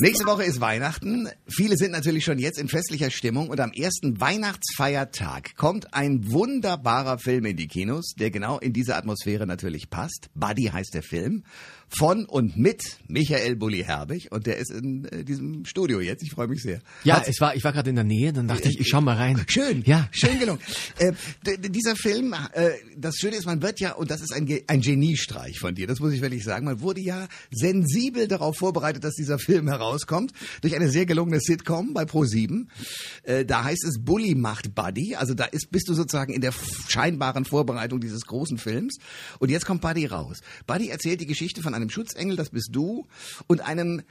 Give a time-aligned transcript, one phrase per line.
[0.00, 1.28] Nächste Woche ist Weihnachten.
[1.48, 7.18] Viele sind natürlich schon jetzt in festlicher Stimmung und am ersten Weihnachtsfeiertag kommt ein wunderbarer
[7.18, 10.28] Film in die Kinos, der genau in diese Atmosphäre natürlich passt.
[10.34, 11.44] Buddy heißt der Film.
[11.92, 16.22] Von und mit Michael Bulli Herbig und der ist in äh, diesem Studio jetzt.
[16.22, 16.78] Ich freue mich sehr.
[17.02, 19.00] Ja, Hat- es war, ich war gerade in der Nähe, dann dachte ich, ich schau
[19.00, 19.44] mal rein.
[19.48, 20.08] Schön, Ja.
[20.12, 20.60] schön gelungen.
[20.98, 21.12] äh,
[21.58, 24.80] dieser Film, äh, das Schöne ist, man wird ja, und das ist ein, Ge- ein
[24.82, 29.14] Geniestreich von dir, das muss ich wirklich sagen, man wurde ja sensibel darauf vorbereitet, dass
[29.14, 32.66] dieser Film herauskommt, durch eine sehr gelungene Sitcom bei Pro7.
[33.22, 36.52] Äh, da heißt es Bully macht Buddy, also da ist, bist du sozusagen in der
[36.88, 38.96] scheinbaren Vorbereitung dieses großen Films.
[39.38, 40.38] Und jetzt kommt Buddy raus.
[40.66, 43.06] Buddy erzählt die Geschichte von einem Schutzengel, das bist du,
[43.46, 44.02] und einem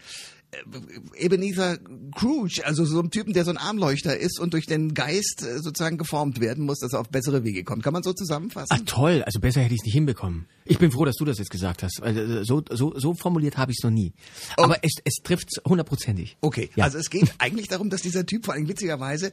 [1.16, 1.78] Ebenezer
[2.18, 5.60] Scrooge, also so einem Typen, der so ein Armleuchter ist und durch den Geist äh,
[5.60, 7.84] sozusagen geformt werden muss, dass er auf bessere Wege kommt.
[7.84, 8.68] Kann man so zusammenfassen?
[8.72, 10.48] Ah, toll, also besser hätte ich es nicht hinbekommen.
[10.66, 12.02] Ich bin froh, dass du das jetzt gesagt hast.
[12.02, 14.14] weil, äh, So, so, so formuliert habe ich es noch nie.
[14.58, 16.38] Aber es, es trifft hundertprozentig.
[16.42, 16.86] Okay, Ja.
[16.86, 19.32] also es geht eigentlich darum, dass dieser Typ vor allem witzigerweise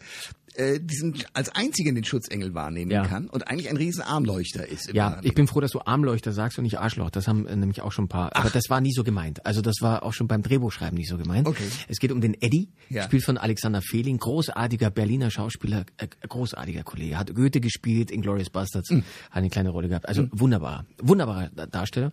[0.55, 3.07] äh, diesen als einzigen den Schutzengel wahrnehmen Ja.
[3.07, 4.93] kann und eigentlich ein riesen Armleuchter ist.
[4.95, 5.25] Ja, Wahren.
[5.27, 7.11] ich bin froh, dass du Armleuchter sagst und nicht Arschloch.
[7.11, 8.35] Das haben äh, nämlich auch schon ein paar.
[8.35, 9.45] Aber das war nie so gemeint.
[9.45, 11.47] Also das war auch schon beim Drehbuchschreiben nicht so gemeint.
[11.47, 11.65] Okay.
[11.89, 13.03] Es geht um den Eddie, Ja.
[13.03, 17.19] gespielt von Alexander Fehling, großartiger Berliner Schauspieler, äh, großartiger Kollege.
[17.19, 19.05] Hat Goethe gespielt, in Glorious Bastards, Mhm.
[19.31, 20.09] hat eine kleine Rolle gehabt.
[20.09, 22.13] Also wunderbar, wunderbarer Da- Darsteller.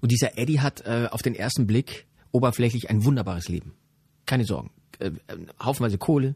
[0.00, 3.74] Und dieser Eddie hat äh, auf den ersten Blick oberflächlich ein wunderbares Leben.
[4.26, 4.70] Keine Sorgen.
[4.98, 5.12] Äh, äh,
[5.62, 6.34] haufenweise Kohle,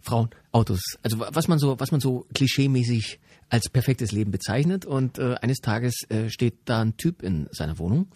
[0.00, 4.84] Frauen, Autos, also wa- was man so, was man so klischeemäßig als perfektes Leben bezeichnet.
[4.84, 8.08] Und äh, eines Tages äh, steht da ein Typ in seiner Wohnung,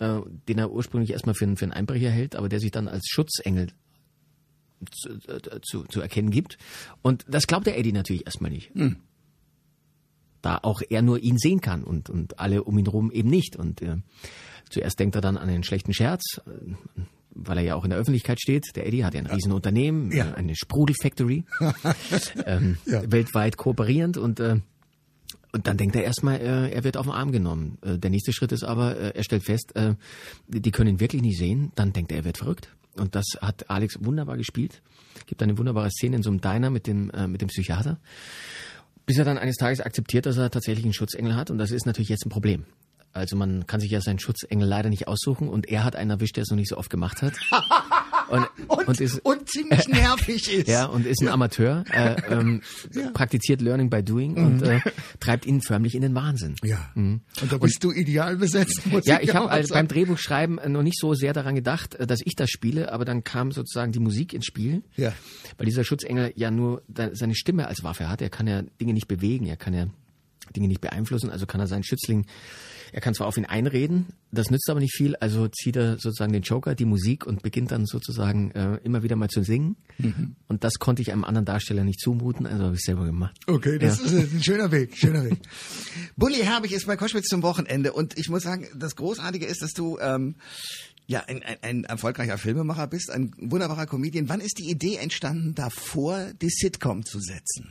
[0.00, 2.88] äh, den er ursprünglich erstmal für, einen- für einen Einbrecher hält, aber der sich dann
[2.88, 3.68] als Schutzengel
[4.90, 6.58] zu, äh, zu, zu erkennen gibt.
[7.02, 8.72] Und das glaubt der Eddie natürlich erstmal nicht.
[10.42, 13.56] Da auch er nur ihn sehen kann und, und alle um ihn rum eben nicht.
[13.56, 13.96] Und äh,
[14.70, 16.50] zuerst denkt er dann an einen schlechten Scherz, äh,
[17.32, 18.64] weil er ja auch in der Öffentlichkeit steht.
[18.74, 20.32] Der Eddie hat ja ein Riesenunternehmen, Ja.
[20.32, 21.44] eine Sprudelfactory,
[22.46, 24.56] ähm, weltweit kooperierend und äh,
[25.52, 27.78] und dann denkt er erstmal, äh, er wird auf den Arm genommen.
[27.82, 29.72] Äh, der nächste Schritt ist aber, äh, er stellt fest,
[30.48, 31.72] die können ihn wirklich nicht sehen.
[31.74, 32.68] Dann denkt er, er wird verrückt.
[32.96, 34.82] Und das hat Alex wunderbar gespielt.
[35.26, 37.98] Gibt eine wunderbare Szene in so einem Diner mit dem, mit dem Psychiater.
[39.06, 41.50] Bis er dann eines Tages akzeptiert, dass er tatsächlich einen Schutzengel hat.
[41.50, 42.64] Und das ist natürlich jetzt ein Problem.
[43.12, 45.48] Also man kann sich ja seinen Schutzengel leider nicht aussuchen.
[45.48, 47.34] Und er hat einen erwischt, der es noch nicht so oft gemacht hat.
[48.30, 50.68] Und, und, und ist, und ziemlich nervig ist.
[50.68, 52.62] ja, und ist ein Amateur, äh, ähm,
[53.14, 54.80] praktiziert Learning by Doing und äh,
[55.18, 56.54] treibt ihn förmlich in den Wahnsinn.
[56.62, 56.90] Ja.
[56.94, 58.82] Und da bist du ideal besetzt.
[59.04, 62.06] Ja, ich auch habe also beim Drehbuchschreiben äh, noch nicht so sehr daran gedacht, äh,
[62.06, 65.12] dass ich das spiele, aber dann kam sozusagen die Musik ins Spiel, Ja.
[65.58, 66.82] weil dieser Schutzengel ja nur
[67.12, 68.22] seine Stimme als Waffe hat.
[68.22, 69.86] Er kann ja Dinge nicht bewegen, er kann ja
[70.54, 72.26] Dinge nicht beeinflussen, also kann er seinen Schützling,
[72.92, 76.32] er kann zwar auf ihn einreden, das nützt aber nicht viel, also zieht er sozusagen
[76.32, 79.76] den Joker, die Musik und beginnt dann sozusagen äh, immer wieder mal zu singen.
[79.98, 80.34] Mhm.
[80.48, 83.36] Und das konnte ich einem anderen Darsteller nicht zumuten, also habe ich selber gemacht.
[83.46, 85.38] Okay, das ist ein schöner Weg, schöner Weg.
[86.16, 89.72] Bulli Herbig ist bei Koschwitz zum Wochenende und ich muss sagen, das Großartige ist, dass
[89.72, 90.36] du ähm,
[91.10, 94.28] ja ein, ein, ein erfolgreicher Filmemacher bist, ein wunderbarer Comedian.
[94.28, 97.68] Wann ist die Idee entstanden, davor die Sitcom zu setzen?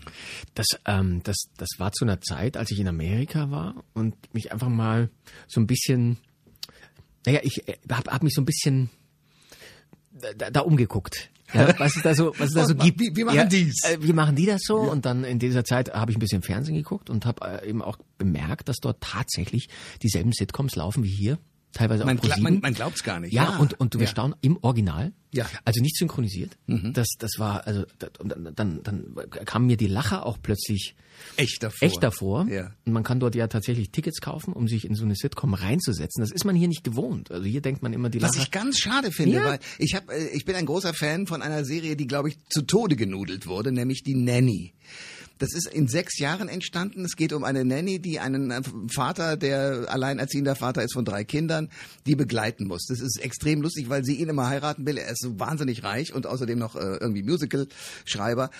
[0.56, 4.52] Das, ähm, das, das war zu einer Zeit, als ich in Amerika war und mich
[4.52, 5.10] einfach mal
[5.48, 6.18] so ein bisschen,
[7.26, 8.90] naja, ich äh, hab, hab mich so ein bisschen
[10.12, 11.30] da, da umgeguckt.
[11.54, 13.00] Ja, was es da so, was es da so gibt.
[13.00, 13.84] wie- wie machen ja, die's?
[13.86, 14.78] Äh, wie machen die das so?
[14.80, 17.82] Und dann in dieser Zeit habe ich ein bisschen Fernsehen geguckt und habe äh, eben
[17.82, 19.70] auch bemerkt, dass dort tatsächlich
[20.04, 21.40] dieselben Sitcoms laufen wie hier.
[21.74, 22.44] Teilweise Man, auch ProSieben.
[22.44, 23.32] man, man glaubt's gar nicht.
[23.32, 24.12] Ja, und, und du wirst ja.
[24.24, 25.14] staunen, im Original.
[25.32, 25.44] Ja.
[25.44, 25.50] Mhm.
[25.66, 26.58] Also nicht synchronisiert.
[26.68, 29.16] Das, das war, also, das, und dann, dann, dann
[29.46, 30.96] kamen mir die Lacher auch plötzlich
[31.36, 31.88] echt davor.
[31.88, 32.48] echt davor.
[32.50, 32.72] Ja.
[32.86, 36.22] Und man kann dort ja tatsächlich Tickets kaufen, um sich in so eine Sitcom reinzusetzen.
[36.22, 37.30] Das ist man hier nicht gewohnt.
[37.30, 38.44] Also hier denkt man immer die Was Lacher.
[38.44, 39.46] ich ganz schade finde, Ja.
[39.46, 42.38] weil ich hab, äh, ich bin ein großer Fan von einer Serie, die glaube ich
[42.50, 44.74] zu Tode genudelt wurde, nämlich die Nanny.
[45.40, 47.06] Das ist in sechs Jahren entstanden.
[47.06, 51.24] Es geht um eine Nanny, die einen äh, Vater, der alleinerziehender Vater ist von drei
[51.24, 51.70] Kindern,
[52.06, 52.86] die begleiten muss.
[52.88, 54.98] Das ist extrem lustig, weil sie ihn immer heiraten will.
[54.98, 58.52] Er ist so wahnsinnig reich und außerdem noch äh, irgendwie Musical-Schreiber.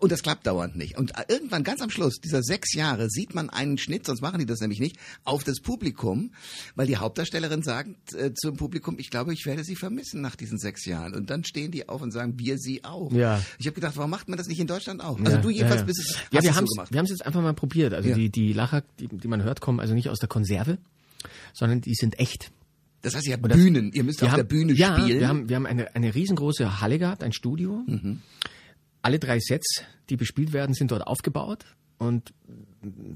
[0.00, 0.98] Und das klappt dauernd nicht.
[0.98, 4.40] Und äh, irgendwann ganz am Schluss dieser sechs Jahre sieht man einen Schnitt, sonst machen
[4.40, 6.32] die das nämlich nicht, auf das Publikum,
[6.74, 10.58] weil die Hauptdarstellerin sagt äh, zum Publikum, ich glaube, ich werde sie vermissen nach diesen
[10.58, 11.14] sechs Jahren.
[11.14, 13.12] Und dann stehen die auf und sagen, wir sie auch.
[13.12, 13.40] Ja.
[13.58, 15.20] Ich habe gedacht, warum macht man das nicht in Deutschland auch?
[15.20, 15.86] Also Ja, du jedenfalls ja, ja.
[15.86, 15.99] bist
[16.32, 16.92] Ja, wir haben so es gemacht.
[16.92, 17.92] wir haben's jetzt einfach mal probiert.
[17.94, 18.14] Also Ja.
[18.14, 20.78] die, die Lacher, die, die man hört, kommen also nicht aus der Konserve,
[21.52, 22.50] sondern die sind echt.
[23.02, 25.16] Das heißt, ihr habt das- Bühnen, ihr müsst auf haben, der Bühne ja, spielen.
[25.16, 25.20] Mhm.
[25.20, 27.82] Wir haben, wir haben eine, eine riesengroße Halle gehabt, ein Studio.
[29.02, 31.64] Alle drei Sets, die bespielt werden, sind dort aufgebaut.
[31.98, 32.32] Und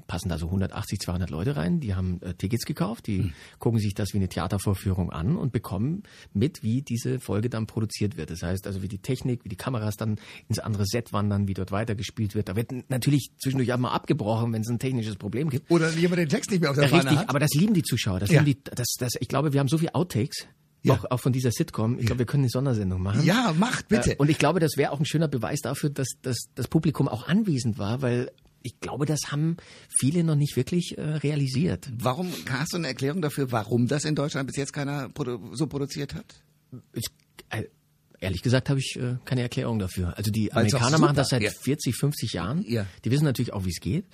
[0.07, 3.33] passen da so 180, 200 Leute rein, die haben äh, Tickets gekauft, die mhm.
[3.59, 6.03] gucken sich das wie eine Theatervorführung an und bekommen
[6.33, 8.31] mit, wie diese Folge dann produziert wird.
[8.31, 10.19] Das heißt also, wie die Technik, wie die Kameras dann
[10.49, 12.49] ins andere Set wandern, wie dort weitergespielt wird.
[12.49, 15.71] Da wird natürlich zwischendurch auch mal abgebrochen, wenn es ein technisches Problem gibt.
[15.71, 17.29] Oder jemand den Text nicht mehr auf der ja, Richtig, hat.
[17.29, 18.21] aber das lieben die Zuschauer.
[18.21, 18.43] Das ja.
[18.43, 20.47] lieben die, das, das, ich glaube, wir haben so viele Outtakes,
[20.85, 20.95] ja.
[20.95, 21.99] Auch, auch von dieser Sitcom.
[21.99, 23.25] Ich glaube, wir können eine Sondersendung machen.
[23.25, 24.13] Ja, macht bitte.
[24.13, 27.09] Äh, und ich glaube, das wäre auch ein schöner Beweis dafür, dass, dass das Publikum
[27.09, 28.31] auch anwesend war, weil
[28.65, 29.59] ich glaube, das haben
[30.01, 31.89] viele noch nicht wirklich äh, realisiert.
[31.99, 35.67] Warum hast du eine Erklärung dafür, warum das in Deutschland bis jetzt keiner produ so
[35.67, 36.43] produziert hat?
[36.95, 37.05] Ich,
[37.51, 37.65] äh,
[38.21, 40.17] ehrlich gesagt habe ich äh, keine Erklärung dafür.
[40.17, 41.51] Also die Amerikaner machen das seit ja.
[41.51, 42.65] 40, 50 Jahren.
[42.67, 42.87] Ja.
[43.05, 44.07] Die wissen natürlich auch, wie es geht.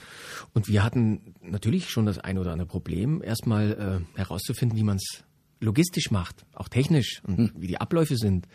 [0.53, 4.97] Und wir hatten natürlich schon das ein oder andere Problem, erstmal äh, herauszufinden, wie man
[4.97, 5.23] es
[5.61, 7.53] logistisch macht, auch technisch und hm.
[7.57, 8.49] wie die Abläufe sind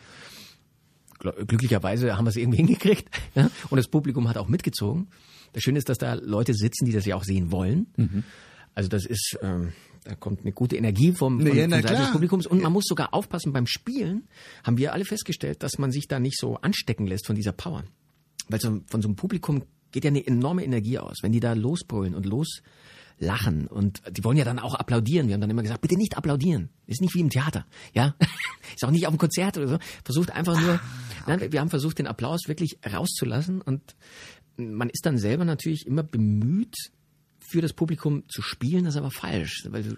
[1.48, 3.10] glücklicherweise haben wir es irgendwie hingekriegt.
[3.36, 3.50] Ja?
[3.70, 5.08] Und das Publikum hat auch mitgezogen.
[5.56, 7.88] Das Schöne ist, dass da Leute sitzen, die das ja auch sehen wollen.
[7.96, 8.26] Mhm.
[8.74, 9.72] Also das ist, ähm,
[10.04, 12.46] da kommt eine gute Energie vom, vom, ja, Seite des Publikums.
[12.46, 14.28] Und man muss sogar aufpassen beim Spielen,
[14.66, 17.86] haben wir alle festgestellt, dass man sich da nicht so anstecken lässt von dieser Power.
[18.50, 19.64] Weil so, von so einem Publikum
[19.94, 21.20] geht ja eine enorme Energie aus.
[21.22, 22.62] Wenn die da losbrüllen und los
[23.18, 25.28] lachen und die wollen ja dann auch applaudieren.
[25.28, 26.70] Wir haben dann immer gesagt, bitte nicht applaudieren.
[26.86, 28.14] Ist nicht wie im Theater, ja.
[28.76, 29.78] Ist auch nicht auf dem Konzert oder so.
[30.04, 30.82] Versucht einfach nur,
[31.26, 31.52] ah, okay.
[31.52, 33.96] wir haben versucht, den Applaus wirklich rauszulassen und
[34.58, 36.76] man ist dann selber natürlich immer bemüht,
[37.48, 39.96] für das Publikum zu spielen, das ist aber falsch, weil du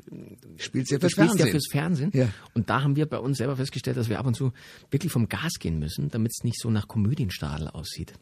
[0.58, 1.46] spielst ja fürs du spielst Fernsehen.
[1.46, 2.12] Ja fürs Fernsehen.
[2.14, 2.30] Ja.
[2.54, 4.52] Und da haben wir bei uns selber festgestellt, dass wir ab und zu
[4.92, 8.14] wirklich vom Gas gehen müssen, damit es nicht so nach Komödienstadel aussieht.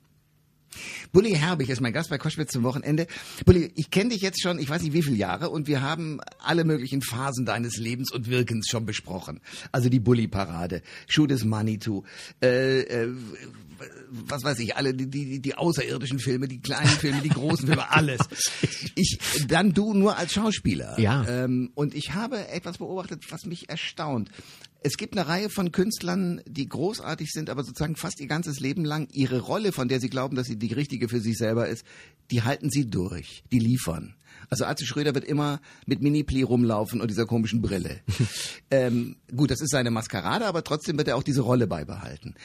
[1.11, 3.07] Bully Herbig ist mein Gast bei Koschwitz zum Wochenende.
[3.45, 6.19] Bully, ich kenne dich jetzt schon, ich weiß nicht wie viele Jahre, und wir haben
[6.39, 9.39] alle möglichen Phasen deines Lebens und Wirkens schon besprochen.
[9.71, 12.03] Also die Bully-Parade, Shoot is Money to,
[12.41, 13.13] äh, äh,
[14.09, 17.91] was weiß ich, alle die, die, die außerirdischen Filme, die kleinen Filme, die großen Filme,
[17.91, 18.19] alles.
[18.95, 20.99] Ich, dann du nur als Schauspieler.
[20.99, 21.25] Ja.
[21.27, 24.29] Ähm, und ich habe etwas beobachtet, was mich erstaunt.
[24.81, 28.85] Es gibt eine Reihe von Künstlern, die großartig sind, aber sozusagen fast ihr ganzes Leben
[28.85, 31.83] lang ihre Rolle, von der sie glauben, dass sie die richtige für sich selber ist,
[32.29, 34.15] die halten sie durch, die liefern.
[34.49, 38.01] Also Arze Schröder wird immer mit Mini-Pli rumlaufen und dieser komischen Brille.
[38.71, 42.35] ähm, gut, das ist seine Maskerade, aber trotzdem wird er auch diese Rolle beibehalten.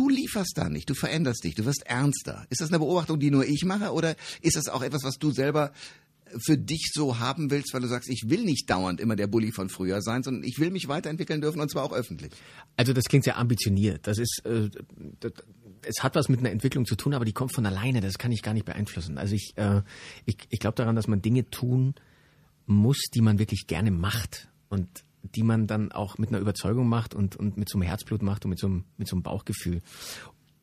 [0.00, 2.46] Du lieferst da nicht, du veränderst dich, du wirst ernster.
[2.48, 5.30] Ist das eine Beobachtung, die nur ich mache oder ist das auch etwas, was du
[5.30, 5.72] selber
[6.38, 9.52] für dich so haben willst, weil du sagst, ich will nicht dauernd immer der Bully
[9.52, 12.32] von früher sein, sondern ich will mich weiterentwickeln dürfen und zwar auch öffentlich.
[12.78, 14.06] Also das klingt sehr ambitioniert.
[14.06, 14.70] Das ist, äh,
[15.20, 15.32] das,
[15.82, 18.00] es hat was mit einer Entwicklung zu tun, aber die kommt von alleine.
[18.00, 19.18] Das kann ich gar nicht beeinflussen.
[19.18, 19.82] Also ich, äh,
[20.24, 21.94] ich, ich glaube daran, dass man Dinge tun
[22.64, 27.14] muss, die man wirklich gerne macht und die man dann auch mit einer Überzeugung macht
[27.14, 29.82] und, und mit so einem Herzblut macht und mit so einem, mit so einem Bauchgefühl.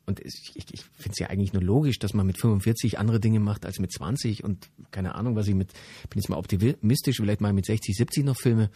[0.08, 3.20] Und ich, ich, ich finde es ja eigentlich nur logisch, dass man mit 45 andere
[3.20, 5.74] Dinge macht als mit 20 und keine Ahnung, was ich mit,
[6.08, 8.70] bin jetzt mal optimistisch, vielleicht mal mit 60, 70 noch Filme.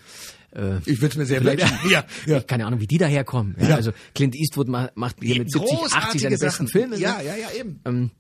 [0.55, 1.71] Äh, ich würde mir sehr wünschen.
[1.89, 2.37] Ja, ja.
[2.37, 3.57] Ich, keine Ahnung, wie die daherkommen.
[3.59, 3.77] Ja, ja.
[3.77, 6.99] Also Clint Eastwood macht, hier mit 70, 80 seine besten Filme.
[6.99, 7.25] Ja, ne?
[7.25, 7.81] ja, ja, eben.
[7.87, 8.11] Ähm,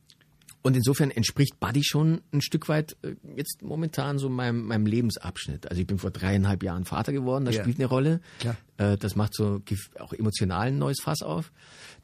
[0.62, 5.68] und insofern entspricht Buddy schon ein Stück weit äh, jetzt momentan so meinem, meinem Lebensabschnitt.
[5.68, 7.62] Also ich bin vor dreieinhalb Jahren Vater geworden, das ja.
[7.62, 8.20] spielt eine Rolle.
[8.38, 8.56] Klar.
[8.78, 9.60] Äh, das macht so
[9.98, 11.52] auch emotional ein neues Fass auf.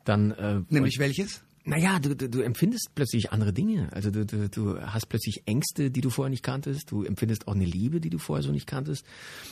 [0.04, 1.42] Dann, äh, Nämlich welches?
[1.68, 3.92] Naja, du, du, du empfindest plötzlich andere Dinge.
[3.92, 6.90] Also du, du, du hast plötzlich Ängste, die du vorher nicht kanntest.
[6.90, 9.04] Du empfindest auch eine Liebe, die du vorher so nicht kanntest.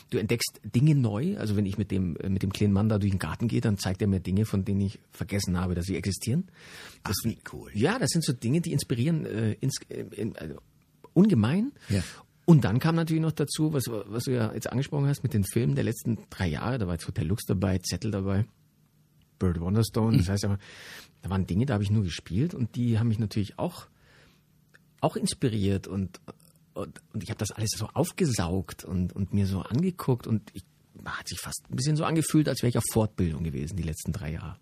[0.08, 1.36] Du entdeckst Dinge neu.
[1.36, 3.76] Also wenn ich mit dem, mit dem kleinen Mann da durch den Garten gehe, dann
[3.76, 6.44] zeigt er mir Dinge, von denen ich vergessen habe, dass sie existieren.
[7.04, 7.70] Das Ach, wie cool.
[7.74, 10.56] Ja, das sind so Dinge, die inspirieren äh, ins, äh, in, also,
[11.12, 11.72] ungemein.
[11.90, 12.02] Ja.
[12.46, 15.44] Und dann kam natürlich noch dazu, was, was du ja jetzt angesprochen hast, mit den
[15.44, 16.78] Filmen der letzten drei Jahre.
[16.78, 18.46] Da war jetzt Hotel Lux dabei, Zettel dabei.
[19.38, 20.16] Bird Wonderstone.
[20.16, 20.58] Das heißt aber,
[21.26, 23.88] da waren Dinge, da habe ich nur gespielt und die haben mich natürlich auch,
[25.00, 26.20] auch inspiriert und,
[26.72, 30.62] und, und ich habe das alles so aufgesaugt und, und mir so angeguckt und ich,
[31.04, 34.12] hat sich fast ein bisschen so angefühlt, als wäre ich auf Fortbildung gewesen die letzten
[34.12, 34.56] drei Jahre.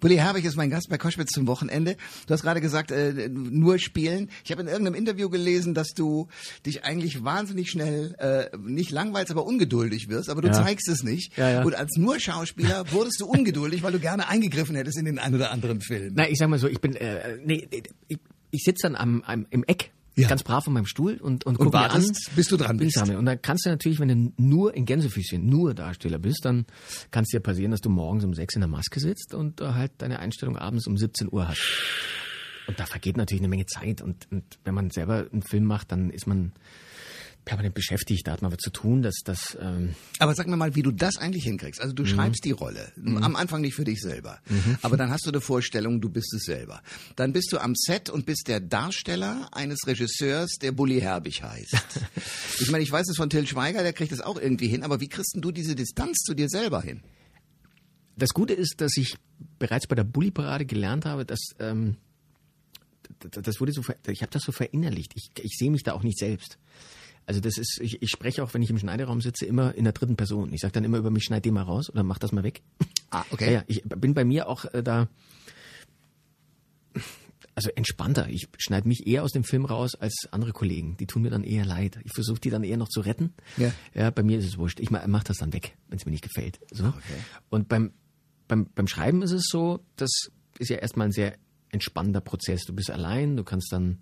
[0.00, 1.96] Bulli Herbig ist mein Gast bei Koschwitz zum Wochenende.
[2.26, 4.30] Du hast gerade gesagt, äh, nur spielen.
[4.44, 6.28] Ich habe in irgendeinem Interview gelesen, dass du
[6.66, 10.54] dich eigentlich wahnsinnig schnell äh, nicht langweilst, aber ungeduldig wirst, aber du ja.
[10.54, 11.36] zeigst es nicht.
[11.36, 11.62] Ja, ja.
[11.62, 15.34] Und als nur Schauspieler wurdest du ungeduldig, weil du gerne eingegriffen hättest in den einen
[15.34, 16.12] oder anderen Film.
[16.14, 17.68] Na, ich sag mal so, ich bin, äh, nee,
[18.08, 18.18] ich,
[18.50, 20.28] ich sitze dann am, am, im Eck ja.
[20.28, 22.96] ganz brav von meinem Stuhl und, und, und wartest, an, bis du dran bist.
[23.00, 26.66] Und dann kannst du natürlich, wenn du nur in Gänsefüßchen, nur Darsteller bist, dann
[27.10, 29.72] kann es dir passieren, dass du morgens um sechs in der Maske sitzt und äh,
[29.72, 31.62] halt deine Einstellung abends um 17 Uhr hast.
[32.66, 34.02] Und da vergeht natürlich eine Menge Zeit.
[34.02, 36.52] Und, und wenn man selber einen Film macht, dann ist man
[37.48, 40.74] permanent beschäftigt, da hat man was zu tun, dass das ähm, Aber sag mir mal,
[40.74, 41.80] wie du das eigentlich hinkriegst.
[41.80, 42.06] Also du Mhm.
[42.08, 42.92] schreibst die Rolle.
[43.04, 44.38] Am Anfang nicht für dich selber.
[44.82, 46.82] Aber dann hast du eine Vorstellung, du bist es selber.
[47.16, 51.74] Dann bist du am Set und bist der Darsteller eines Regisseurs, der Bully Herbig heißt.
[52.60, 54.82] ich meine, ich weiß es von Till Schweiger, der kriegt es auch irgendwie hin.
[54.82, 57.02] Aber wie kriegst du diese Distanz zu dir selber hin?
[58.16, 59.16] Das Gute ist, dass ich
[59.58, 61.96] bereits bei der Bulli-Parade gelernt habe, dass ähm,
[63.20, 65.12] das wurde so, ich habe das so verinnerlicht.
[65.16, 66.58] Ich, ich sehe mich da auch nicht selbst.
[67.28, 69.92] Also das ist, ich, ich spreche auch, wenn ich im Schneideraum sitze, immer in der
[69.92, 70.50] dritten Person.
[70.54, 72.62] Ich sage dann immer über mich, schneid den mal raus oder mach das mal weg.
[73.10, 75.08] Ah, Ja, ja, ich bin bei mir auch äh, da,
[77.54, 78.28] also entspannter.
[78.28, 80.96] Ich schneide mich eher aus dem Film raus als andere Kollegen.
[80.98, 81.98] Die tun mir dann eher leid.
[82.04, 83.32] Ich versuche die dann eher noch zu retten.
[83.56, 83.72] Ja.
[83.94, 84.78] ja bei mir ist es wurscht.
[84.80, 86.60] Ich ma- mach das dann weg, wenn es mir nicht gefällt.
[86.70, 86.92] So.
[87.48, 87.92] Und beim,
[88.46, 90.10] beim, beim Schreiben ist es so, das
[90.58, 91.34] ist ja erstmal ein sehr
[91.70, 92.64] entspannender Prozess.
[92.64, 93.98] Du bist allein, du kannst dann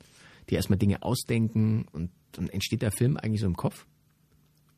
[0.50, 3.86] dir erstmal Dinge ausdenken und dann entsteht der Film eigentlich so im Kopf.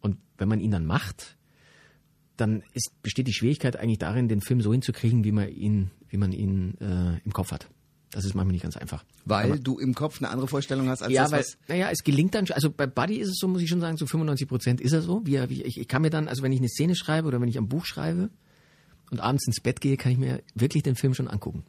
[0.00, 1.36] Und wenn man ihn dann macht,
[2.36, 6.16] dann ist, besteht die Schwierigkeit eigentlich darin, den Film so hinzukriegen, wie man ihn, wie
[6.16, 7.68] man ihn äh, im Kopf hat.
[8.10, 9.04] Das ist manchmal nicht ganz einfach.
[9.26, 11.58] Weil du im Kopf eine andere Vorstellung hast als Ja, das, weil, was...
[11.68, 13.98] naja, es gelingt dann, schon- also bei Buddy ist es so, muss ich schon sagen,
[13.98, 15.20] zu 95 Prozent ist er so.
[15.26, 17.48] Wie, wie ich, ich kann mir dann, also wenn ich eine Szene schreibe oder wenn
[17.48, 18.30] ich am Buch schreibe
[19.10, 21.64] und abends ins Bett gehe, kann ich mir wirklich den Film schon angucken.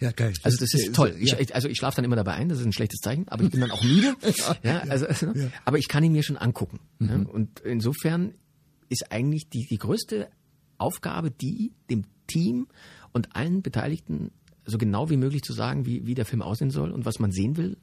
[0.00, 0.34] Ja, geil.
[0.42, 1.14] Also das ist toll.
[1.18, 1.38] Ja.
[1.38, 3.50] Ich, also ich schlafe dann immer dabei ein, das ist ein schlechtes Zeichen, aber ich
[3.50, 4.16] bin dann auch müde.
[4.62, 5.26] ja, also, also,
[5.64, 6.80] Aber ich kann ihn mir schon angucken.
[6.98, 8.34] Ja, und insofern
[8.88, 10.28] ist eigentlich die, die größte
[10.78, 12.66] Aufgabe die, dem Team
[13.12, 14.32] und allen Beteiligten
[14.66, 17.32] so genau wie möglich zu sagen, wie, wie der Film aussehen soll und was man
[17.32, 17.76] sehen will.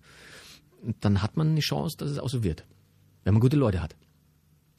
[0.81, 2.65] Und dann hat man eine Chance, dass es auch so wird.
[3.23, 3.95] Wenn man gute Leute hat.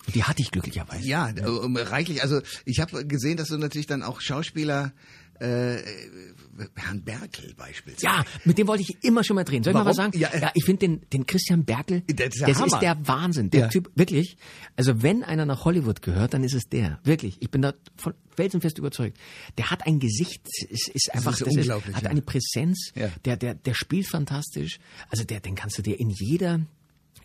[0.07, 1.07] Und die hatte ich glücklicherweise.
[1.07, 2.23] Ja, reichlich.
[2.23, 4.93] Also ich habe gesehen, dass du natürlich dann auch Schauspieler,
[5.41, 5.79] äh,
[6.77, 8.05] Herrn Berkel beispielsweise.
[8.07, 9.63] Ja, mit dem wollte ich immer schon mal drehen.
[9.63, 9.91] Soll ich mal Warum?
[9.91, 10.19] was sagen?
[10.19, 12.97] Ja, Ja, äh, ich finde den, den Christian Berkel, Der ist der das ist der
[13.07, 13.51] Wahnsinn.
[13.51, 13.69] Der Ja.
[13.69, 14.37] Typ, wirklich.
[14.77, 17.01] Also wenn einer nach Hollywood gehört, dann ist es der.
[17.05, 17.39] Wirklich.
[17.41, 19.19] Ich bin da von felsenfest überzeugt.
[19.59, 22.11] Der hat ein Gesicht, ist, ist einfach, ist unglaublich, hat ja.
[22.11, 22.93] eine Präsenz.
[22.95, 23.11] Ja.
[23.25, 24.79] Der, der, der spielt fantastisch.
[25.09, 26.61] Also der, den kannst du dir in jeder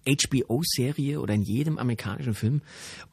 [0.08, 2.62] HBO-Serie oder in jedem amerikanischen Film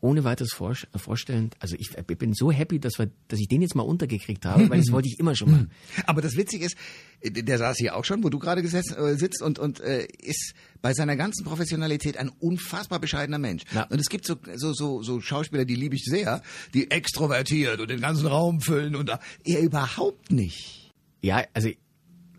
[0.00, 1.50] ohne weiteres vor, vorstellen.
[1.58, 4.78] Also ich bin so happy, dass, wir, dass ich den jetzt mal untergekriegt habe, weil
[4.78, 5.68] das wollte ich immer schon mal.
[6.06, 6.76] Aber das Witzige ist,
[7.20, 10.06] äh, der saß hier auch schon, wo du gerade gesetzt, äh, sitzt und, und äh,
[10.18, 13.62] ist bei seiner ganzen Professionalität ein unfassbar bescheidener Mensch.
[13.74, 13.84] Ja.
[13.84, 16.42] Und es gibt so, so, so, so Schauspieler, die liebe ich sehr,
[16.74, 19.10] die extrovertiert und den ganzen Raum füllen und
[19.44, 20.92] er überhaupt nicht.
[21.22, 21.70] Ja, also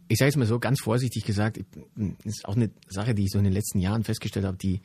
[0.08, 1.60] ich sage jetzt mal so ganz vorsichtig gesagt,
[1.96, 4.82] das ist auch eine Sache, die ich so in den letzten Jahren festgestellt habe, die,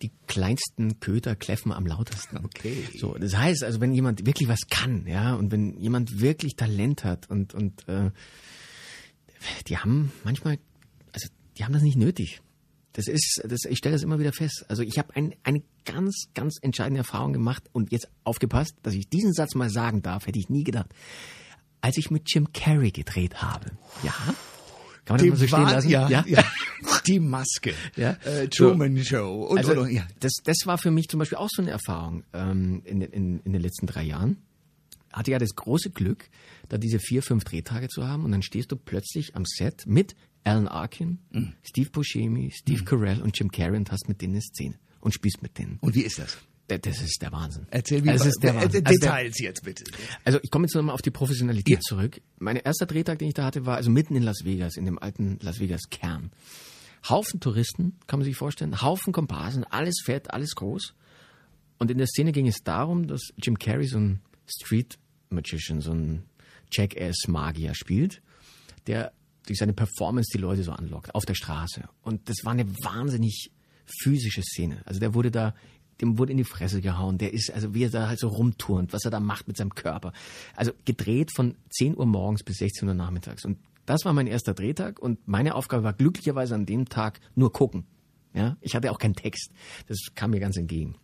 [0.00, 2.38] die kleinsten Köter kläffen am lautesten.
[2.44, 2.88] Okay.
[2.98, 7.04] So, das heißt also, wenn jemand wirklich was kann, ja, und wenn jemand wirklich Talent
[7.04, 8.10] hat und, und äh,
[9.66, 10.58] die haben manchmal,
[11.12, 11.28] also
[11.58, 12.40] die haben das nicht nötig.
[12.94, 14.64] Das ist, das, ich stelle das immer wieder fest.
[14.68, 19.08] Also ich habe ein, eine ganz, ganz entscheidende Erfahrung gemacht und jetzt aufgepasst, dass ich
[19.08, 20.94] diesen Satz mal sagen darf, hätte ich nie gedacht.
[21.80, 23.72] Als ich mit Jim Carrey gedreht habe.
[24.04, 24.14] Ja.
[25.04, 25.88] Kann man das mal so stehen lassen?
[25.90, 26.44] Ja, ja.
[27.06, 27.74] Die Maske.
[27.96, 28.16] Ja.
[28.24, 29.44] Äh, Truman Show.
[29.50, 30.06] Und, Also, und, ja.
[30.20, 33.40] das, das war für mich zum Beispiel auch so eine Erfahrung ähm, in, den- in,
[33.40, 34.38] in den letzten drei Jahren.
[35.12, 36.28] Hatte ja das große Glück,
[36.68, 40.16] da diese vier, fünf Drehtage zu haben und dann stehst du plötzlich am Set mit
[40.42, 41.52] Alan Arkin, Mhm.
[41.62, 45.42] Steve Buscemi, Steve Carell und Jim Carrey und hast mit denen eine Szene und spielst
[45.42, 45.78] mit denen.
[45.80, 46.38] Und wie ist das?
[46.68, 47.66] Das- Das ist der Wahnsinn.
[47.70, 48.58] Erzähl ist der äh.
[48.58, 49.84] Also der- Details jetzt bitte.
[50.24, 51.80] also ich komme jetzt nochmal auf die Professionalität Ja.
[51.80, 52.20] zurück.
[52.38, 54.98] Mein erster Drehtag, den ich da hatte, war also mitten in Las Vegas, in dem
[54.98, 56.30] alten Las Vegas Kern.
[57.06, 60.94] Haufen Touristen, kann man sich vorstellen, Haufen Komparsen, alles fett, alles groß.
[61.78, 65.92] Und in der Szene ging es darum, dass Jim Carrey so ein Street Magician, so
[65.92, 66.22] ein
[66.72, 68.22] Jackass-Magier spielt,
[68.86, 69.12] der
[69.46, 71.84] durch seine Performance die Leute so anlockt, auf der Straße.
[72.02, 73.50] Und das war eine wahnsinnig
[73.84, 74.80] physische Szene.
[74.86, 75.54] Also der wurde da,
[76.04, 77.18] dem wurde in die Fresse gehauen.
[77.18, 79.74] Der ist, also wie er da halt so rumturnt, was er da macht mit seinem
[79.74, 80.12] Körper.
[80.56, 83.44] Also gedreht von 10 Uhr morgens bis 16 Uhr nachmittags.
[83.44, 87.52] Und das war mein erster Drehtag und meine Aufgabe war glücklicherweise an dem Tag nur
[87.52, 87.84] gucken.
[88.32, 89.50] Ja, ich hatte auch keinen Text.
[89.86, 90.96] Das kam mir ganz entgegen.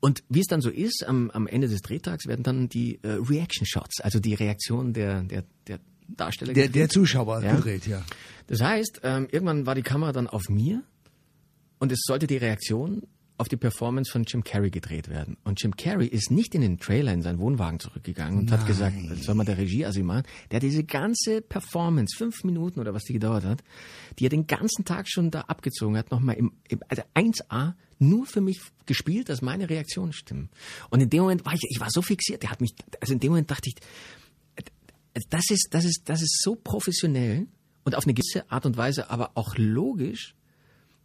[0.00, 3.12] Und wie es dann so ist, am, am Ende des Drehtags werden dann die äh,
[3.12, 6.82] Reaction Shots, also die Reaktion der, der, der Darsteller Der, gedreht.
[6.82, 7.56] der Zuschauer Ja.
[7.56, 8.02] gedreht, ja.
[8.46, 10.82] Das heißt, ähm, irgendwann war die Kamera dann auf mir
[11.78, 13.02] und es sollte die Reaktion
[13.36, 15.36] auf die Performance von Jim Carrey gedreht werden.
[15.44, 18.96] Und Jim Carrey ist nicht in den Trailer in seinen Wohnwagen zurückgegangen und hat gesagt,
[19.08, 20.22] das soll mal der Regie also machen.
[20.50, 23.64] Der hat diese ganze Performance, fünf Minuten oder was die gedauert hat,
[24.18, 28.26] die er den ganzen Tag schon da abgezogen hat, nochmal im, im also 1A nur
[28.26, 30.50] für mich gespielt, dass meine Reaktionen stimmen.
[30.90, 33.20] Und in dem Moment war ich, ich war so fixiert, der hat mich, also in
[33.20, 33.74] dem Moment dachte ich,
[35.30, 37.46] das ist, das ist, das ist so professionell
[37.84, 40.34] und auf eine gewisse Art und Weise, aber auch logisch,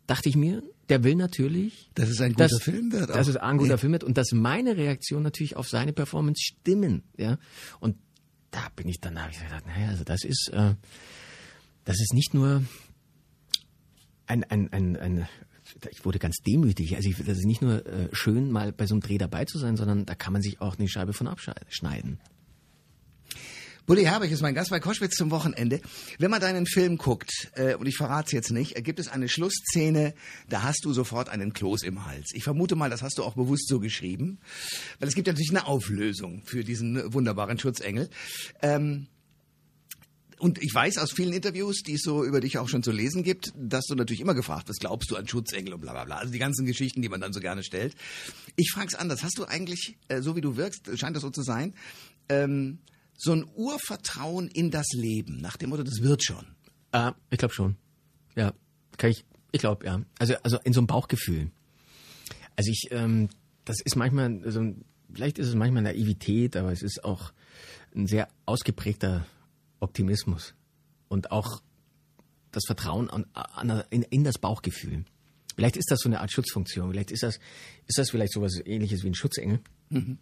[0.10, 3.10] dachte ich mir, der will natürlich, Dass es ein guter dass, Film wird.
[3.10, 3.78] dass es ein guter Ja.
[3.78, 7.04] Film wird und dass meine Reaktion natürlich auf seine Performance stimmen.
[7.18, 7.38] Ja,
[7.80, 7.98] und
[8.52, 10.74] da bin ich dann, da habe ich gedacht, naja, also das ist, äh,
[11.86, 12.64] das ist nicht nur
[14.26, 15.28] ein, ein, ein, ein
[15.92, 16.96] ich wurde ganz demütig.
[16.96, 19.60] Also ich, das ist nicht nur äh, schön, mal bei so einem Dreh dabei zu
[19.60, 22.20] sein, sondern da kann man sich auch eine Scheibe von abschneiden.
[23.90, 25.82] Bulli Herbig ist mein Gast bei Koschwitz zum Wochenende.
[26.20, 29.08] Wenn man deinen Film guckt, äh, und ich verrate es jetzt nicht, äh, gibt es
[29.08, 30.14] eine Schlussszene,
[30.48, 32.30] da hast du sofort einen Kloß im Hals.
[32.36, 34.38] Ich vermute mal, das hast du auch bewusst so geschrieben,
[35.00, 38.12] weil es gibt ja natürlich eine Auflösung für diesen wunderbaren Schutzengel.
[38.62, 39.08] Ähm,
[40.38, 43.24] und ich weiß aus vielen Interviews, die es so über dich auch schon zu lesen
[43.24, 46.18] gibt, dass du natürlich immer gefragt wirst, glaubst du an Schutzengel und bla bla bla.
[46.18, 47.96] Also die ganzen Geschichten, die man dann so gerne stellt.
[48.56, 49.24] Ich frage es anders.
[49.24, 51.74] Hast du eigentlich, äh, so wie du wirkst, scheint das so zu sein,
[52.30, 52.78] ähm,
[53.22, 56.46] so ein Urvertrauen in das Leben, nach dem Motto, das wird schon.
[56.94, 57.76] Ah, ich glaube schon.
[58.36, 58.54] Ja,
[58.98, 59.26] kann ich.
[59.52, 60.02] Ich glaube ja.
[60.20, 61.52] Also also in so einem Bauchgefühl.
[62.56, 63.28] Also ich, ähm,
[63.66, 67.34] das ist manchmal so, ein- vielleicht ist es manchmal Naivität, aber es ist auch
[67.96, 69.26] ein sehr ausgeprägter
[69.82, 70.54] Optimismus
[71.10, 71.62] und auch
[72.52, 75.04] das Vertrauen an, an, in, in das Bauchgefühl.
[75.60, 76.90] Vielleicht ist das so eine Art Schutzfunktion.
[76.90, 77.38] Vielleicht ist das,
[77.86, 79.60] ist das vielleicht sowas ähnliches wie ein Schutzengel.
[79.90, 80.18] Wenn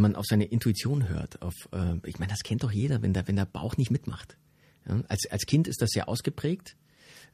[0.00, 3.28] man auf seine Intuition hört, auf, äh, ich meine, das kennt doch jeder, wenn der,
[3.28, 4.36] wenn der Bauch nicht mitmacht.
[4.88, 5.00] Ja?
[5.06, 6.74] Als, als Kind ist das sehr ausgeprägt.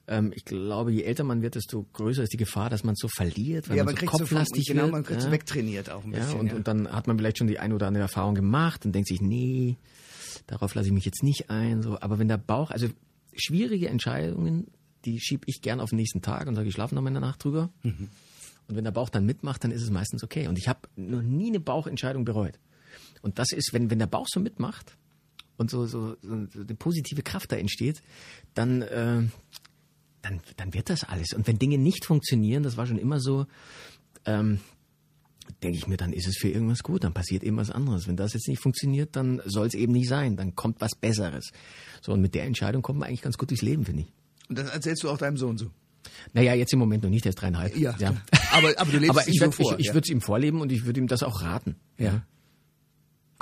[0.07, 3.09] Ähm, ich glaube, je älter man wird, desto größer ist die Gefahr, dass man so
[3.09, 4.93] verliert, weil ja, man, man so kriegt so, kopflastig genau, wird.
[4.93, 5.33] man kriegt so ja.
[5.33, 6.41] wegtrainiert auch ein Ja, bisschen.
[6.41, 6.55] und, ja.
[6.57, 9.23] und dann hat man vielleicht schon die ein oder andere Erfahrung gemacht und denkt sich,
[9.23, 9.79] nee,
[10.47, 11.81] darauf lasse ich mich jetzt nicht ein.
[11.81, 11.99] So.
[12.03, 12.89] Aber wenn der Bauch, also
[13.35, 14.67] schwierige Entscheidungen,
[15.04, 17.14] die schiebe ich gern auf den nächsten Tag und sage, ich schlafe noch mal in
[17.14, 17.71] der Nacht drüber.
[18.69, 20.47] Und wenn der Bauch dann mitmacht, dann ist es meistens okay.
[20.47, 22.59] Und ich habe noch nie eine Bauchentscheidung bereut.
[23.23, 24.97] Und das ist, wenn, wenn der Bauch so mitmacht
[25.57, 28.02] und so, so, so eine positive Kraft da entsteht,
[28.54, 29.23] dann, äh,
[30.23, 31.33] dann, dann wird das alles.
[31.33, 33.47] Und wenn Dinge nicht funktionieren, das war schon immer so,
[34.25, 34.61] ähm,
[35.62, 38.07] denke ich mir, dann ist es für irgendwas gut, dann passiert eben was anderes.
[38.07, 41.50] Wenn das jetzt nicht funktioniert, dann soll es eben nicht sein, dann kommt was Besseres.
[42.02, 44.12] So, und mit der Entscheidung kommt man eigentlich ganz gut durchs Leben, finde ich.
[44.50, 45.71] Und das erzählst du auch deinem Sohn so.
[46.33, 47.76] Naja, jetzt im Moment noch nicht, der ist dreieinhalb.
[47.76, 48.16] Ja, klar.
[48.52, 49.73] Aber, aber du lebst Aber es ich, ihm würd, so vor.
[49.75, 49.95] ich, ich ja.
[49.95, 51.76] würde es ihm vorleben und ich würde ihm das auch raten.
[51.99, 52.23] Ja.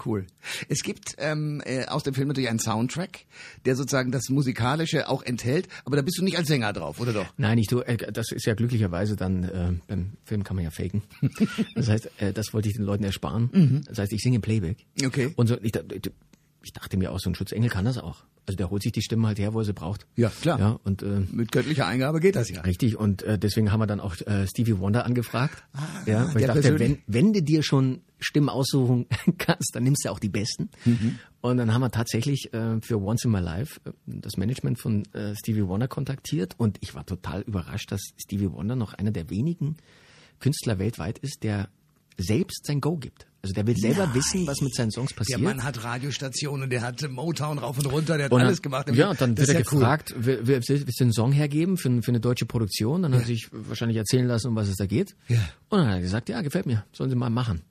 [0.04, 0.26] Cool.
[0.68, 3.24] Es gibt ähm, äh, aus dem Film natürlich einen Soundtrack,
[3.64, 7.12] der sozusagen das Musikalische auch enthält, aber da bist du nicht als Sänger drauf, oder
[7.12, 7.26] doch?
[7.36, 10.70] Nein, ich tu, äh, das ist ja glücklicherweise dann, äh, beim Film kann man ja
[10.70, 11.02] faken.
[11.74, 13.82] Das heißt, äh, das wollte ich den Leuten ersparen.
[13.88, 14.86] Das heißt, ich singe Playback.
[15.04, 15.32] Okay.
[15.36, 15.72] Und so, ich,
[16.62, 18.24] ich dachte mir auch, so ein Schutzengel kann das auch.
[18.46, 20.06] Also der holt sich die Stimme halt her, wo er sie braucht.
[20.16, 20.58] Ja, klar.
[20.58, 22.62] Ja, und äh, Mit göttlicher Eingabe geht das ja.
[22.62, 25.62] Richtig, und äh, deswegen haben wir dann auch äh, Stevie Wonder angefragt.
[26.06, 29.06] ja, weil ich dachte, wenn, wenn du dir schon Stimmen aussuchen
[29.38, 30.70] kannst, dann nimmst du auch die besten.
[31.40, 35.04] Und dann haben wir tatsächlich äh, für Once in My Life äh, das Management von
[35.12, 39.30] äh, Stevie Wonder kontaktiert und ich war total überrascht, dass Stevie Wonder noch einer der
[39.30, 39.76] wenigen
[40.40, 41.68] Künstler weltweit ist, der
[42.18, 43.26] selbst sein Go gibt.
[43.40, 45.40] Also der will selber wissen, was mit seinen Songs Der passiert.
[45.40, 48.92] Mann hat Radiostationen, der hat Motown rauf und runter, der hat Und alles gemacht.
[48.92, 49.78] Ja, und dann das wird er ja cool.
[49.78, 53.02] gefragt, will, will, willst du einen Song hergeben für, für eine deutsche Produktion?
[53.02, 55.14] Dann hat er sich wahrscheinlich erzählen lassen, um was es da geht.
[55.28, 55.38] Ja.
[55.68, 57.62] Und dann hat er gesagt, ja, gefällt mir, sollen Sie mal machen.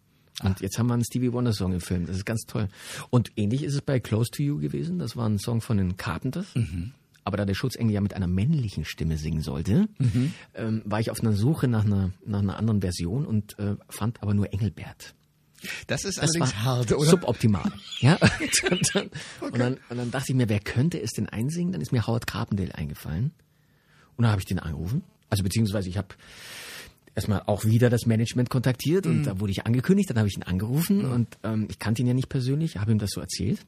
[0.44, 2.06] Und jetzt haben wir einen Stevie Wonder Song im Film.
[2.06, 2.70] Das ist ganz toll.
[3.10, 5.00] Und ähnlich ist es bei Close to You gewesen.
[5.00, 6.46] Das war ein Song von den Carpenters.
[7.28, 9.90] Aber da der Schutzengel ja mit einer männlichen Stimme singen sollte,
[10.56, 14.24] ähm, war ich auf einer Suche nach einer, nach einer anderen Version und äh, fand
[14.24, 15.14] aber nur Engelbert.
[15.88, 17.06] Das ist Das allerdings hart, oder?
[17.10, 17.70] suboptimal.
[18.00, 18.18] Ja?
[18.72, 19.10] und, dann,
[19.42, 21.74] und, dann, und dann dachte ich mir, wer könnte es denn einsingen?
[21.74, 23.32] Dann ist mir Howard Carpendale eingefallen.
[24.16, 25.04] Und dann habe ich den angerufen.
[25.30, 26.08] Also beziehungsweise ich habe
[27.14, 30.44] erstmal auch wieder das Management kontaktiert und da wurde ich angekündigt, dann habe ich ihn
[30.44, 33.66] angerufen und ähm, ich kannte ihn ja nicht persönlich, habe ihm das so erzählt.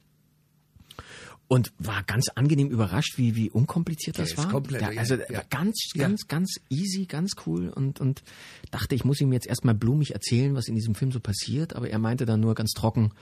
[1.51, 4.49] Und war ganz angenehm überrascht, wie, wie unkompliziert das war.
[4.49, 5.21] komplett, ja, also ja.
[5.31, 6.03] war ganz, Ja.
[6.07, 8.21] ganz, ganz easy, ganz cool und, und
[8.69, 11.89] dachte, ich muss ihm jetzt erstmal blumig erzählen, was in diesem Film so passiert, aber
[11.89, 13.13] er meinte dann nur ganz trocken,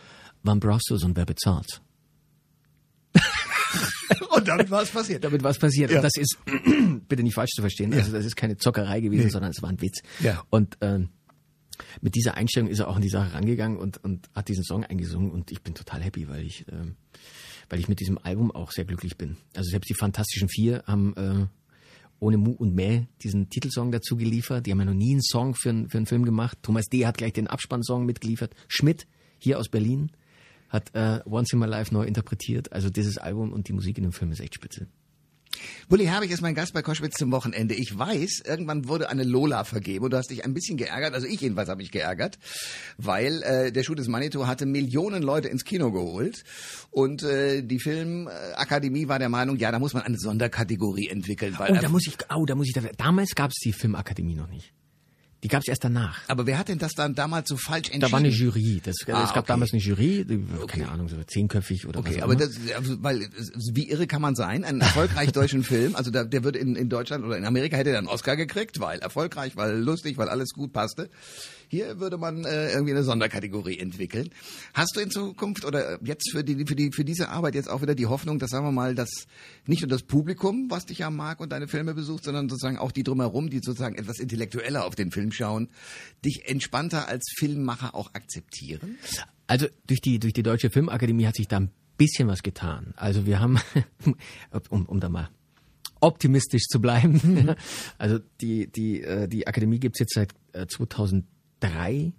[0.43, 1.81] wann brauchst du es und wer bezahlt?
[4.35, 5.23] Und damit war es passiert.
[5.23, 5.89] Damit was passiert.
[5.91, 5.97] Ja.
[5.97, 6.37] Und das ist,
[7.09, 9.29] bitte nicht falsch zu verstehen, also das ist keine Zockerei gewesen, Nee.
[9.31, 10.01] sondern es war ein Witz.
[10.19, 10.43] Ja.
[10.49, 11.09] Und ähm,
[12.01, 14.83] mit dieser Einstellung ist er auch in die Sache rangegangen und, und hat diesen Song
[14.83, 16.95] eingesungen und ich bin total happy, weil ich, ähm,
[17.69, 19.37] weil ich mit diesem Album auch sehr glücklich bin.
[19.55, 21.45] Also selbst die Fantastischen Vier haben äh,
[22.19, 24.65] ohne Mu und Mäh diesen Titelsong dazu geliefert.
[24.65, 26.57] Die haben ja noch nie einen Song für, einen- für einen Film gemacht.
[26.63, 27.05] Thomas D.
[27.05, 28.55] hat gleich den Abspannsong mitgeliefert.
[28.67, 29.05] Schmidt,
[29.39, 30.11] hier aus Berlin,
[30.69, 32.71] hat äh, Once in My Life neu interpretiert.
[32.73, 34.87] Also dieses Album und die Musik in dem Film ist echt spitze.
[35.89, 37.73] Bulli Herbig ist mein Gast bei Koschwitz zum Wochenende.
[37.73, 41.25] Ich weiß, irgendwann wurde eine Lola vergeben und du hast dich ein bisschen geärgert, also
[41.25, 42.37] ich jedenfalls habe mich geärgert,
[42.97, 46.43] weil äh, der Schuh des Manitou hatte Millionen Leute ins Kino geholt
[46.91, 51.55] und äh, die Filmakademie war der Meinung, ja, da muss man eine Sonderkategorie entwickeln.
[51.57, 54.49] Weil oh, da muss ich, oh, da muss ich, damals gab es die Filmakademie noch
[54.49, 54.73] nicht.
[55.43, 56.19] Die gab es erst danach.
[56.27, 58.01] Aber wer hat denn das dann damals so falsch entschieden?
[58.01, 58.81] Da war eine Jury.
[58.83, 59.45] Das, Ah, es gab okay.
[59.47, 63.03] damals eine Jury, die, keine Ahnung, so zehnköpfig oder was Okay, auch aber das, also,
[63.03, 64.63] weil also, wie irre kann man sein?
[64.63, 67.91] Einen erfolgreich deutschen Film, also da, der wird in, in Deutschland oder in Amerika hätte
[67.91, 71.09] er einen Oscar gekriegt, weil erfolgreich, weil lustig, weil alles gut passte.
[71.69, 74.29] Hier würde man äh, irgendwie eine Sonderkategorie entwickeln.
[74.73, 77.69] Hast du in Zukunft oder äh, jetzt für die für die für diese Arbeit jetzt
[77.69, 79.27] auch wieder die Hoffnung, dass sagen wir mal, dass
[79.65, 82.91] nicht nur das Publikum, was dich ja mag und deine Filme besucht, sondern sozusagen auch
[82.91, 85.69] die drumherum, die sozusagen etwas intellektueller auf den Film schauen,
[86.23, 88.97] dich entspannter als Filmmacher auch akzeptieren?
[89.47, 92.93] Also durch die durch die Deutsche Filmakademie hat sich da ein bisschen was getan.
[92.95, 93.59] Also wir haben
[94.69, 95.29] um um da mal
[95.99, 97.19] optimistisch zu bleiben.
[97.23, 97.55] Mhm.
[97.97, 101.25] also die die äh, die Akademie gibt's jetzt seit äh, 2000
[101.59, 102.13] 3